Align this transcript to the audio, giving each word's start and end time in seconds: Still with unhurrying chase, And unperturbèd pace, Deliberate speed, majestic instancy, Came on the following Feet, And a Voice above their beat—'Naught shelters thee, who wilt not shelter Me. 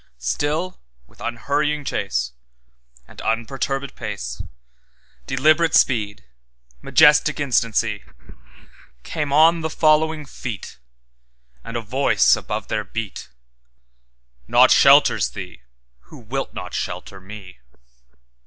Still 0.17 0.79
with 1.05 1.21
unhurrying 1.21 1.85
chase, 1.85 2.33
And 3.07 3.19
unperturbèd 3.19 3.93
pace, 3.93 4.41
Deliberate 5.27 5.75
speed, 5.75 6.23
majestic 6.81 7.39
instancy, 7.39 8.03
Came 9.03 9.31
on 9.31 9.61
the 9.61 9.69
following 9.69 10.25
Feet, 10.25 10.79
And 11.63 11.77
a 11.77 11.81
Voice 11.81 12.35
above 12.35 12.67
their 12.67 12.83
beat—'Naught 12.83 14.71
shelters 14.71 15.29
thee, 15.29 15.61
who 16.05 16.17
wilt 16.17 16.51
not 16.55 16.73
shelter 16.73 17.19
Me. 17.21 17.59